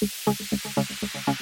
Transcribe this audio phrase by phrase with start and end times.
[0.00, 1.37] ハハハハ。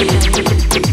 [0.00, 0.89] Thank you.